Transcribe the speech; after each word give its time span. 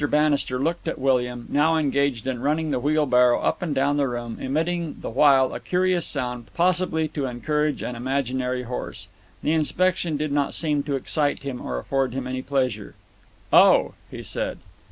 Bannister 0.09 0.57
looked 0.57 0.87
at 0.87 0.97
William, 0.97 1.45
now 1.51 1.77
engaged 1.77 2.25
in 2.25 2.41
running 2.41 2.71
the 2.71 2.79
wheelbarrow 2.79 3.39
up 3.39 3.61
and 3.61 3.75
down 3.75 3.97
the 3.97 4.07
room, 4.07 4.39
emitting 4.41 4.95
the 4.99 5.11
while 5.11 5.53
a 5.53 5.59
curious 5.59 6.07
sound, 6.07 6.47
possibly 6.55 7.07
to 7.09 7.27
encourage 7.27 7.83
an 7.83 7.95
imaginary 7.95 8.63
horse. 8.63 9.09
The 9.43 9.51
inspection 9.51 10.17
did 10.17 10.31
not 10.31 10.55
seem 10.55 10.81
to 10.89 10.95
excite 10.95 11.43
him 11.43 11.61
or 11.61 11.77
afford 11.77 12.13
him 12.13 12.25
any 12.25 12.41
pleasure. 12.41 12.95
"Oh!" 13.53 13.93
he 14.09 14.23
said. 14.23 14.57